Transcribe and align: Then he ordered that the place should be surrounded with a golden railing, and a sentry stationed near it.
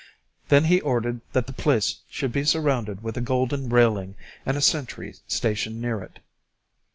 Then 0.49 0.63
he 0.65 0.81
ordered 0.81 1.21
that 1.33 1.45
the 1.45 1.53
place 1.53 2.01
should 2.09 2.31
be 2.31 2.43
surrounded 2.43 3.03
with 3.03 3.17
a 3.17 3.21
golden 3.21 3.69
railing, 3.69 4.15
and 4.47 4.57
a 4.57 4.59
sentry 4.61 5.13
stationed 5.27 5.79
near 5.79 6.01
it. 6.01 6.17